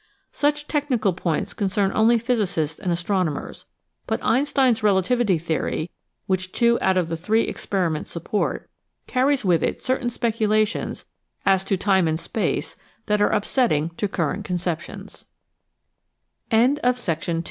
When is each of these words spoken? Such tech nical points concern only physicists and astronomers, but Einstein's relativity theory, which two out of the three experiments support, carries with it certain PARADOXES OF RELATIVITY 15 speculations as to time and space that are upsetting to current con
Such 0.31 0.67
tech 0.67 0.89
nical 0.89 1.15
points 1.15 1.53
concern 1.53 1.91
only 1.93 2.17
physicists 2.17 2.79
and 2.79 2.91
astronomers, 2.91 3.67
but 4.07 4.19
Einstein's 4.25 4.81
relativity 4.81 5.37
theory, 5.37 5.91
which 6.25 6.51
two 6.53 6.79
out 6.81 6.97
of 6.97 7.07
the 7.07 7.15
three 7.15 7.43
experiments 7.43 8.09
support, 8.09 8.67
carries 9.05 9.45
with 9.45 9.61
it 9.61 9.79
certain 9.79 10.07
PARADOXES 10.09 10.15
OF 10.15 10.23
RELATIVITY 10.23 10.65
15 10.71 10.95
speculations 10.95 11.05
as 11.45 11.63
to 11.63 11.77
time 11.77 12.07
and 12.07 12.19
space 12.19 12.75
that 13.05 13.21
are 13.21 13.29
upsetting 13.29 13.91
to 13.97 14.07
current 14.07 14.43
con 14.43 14.59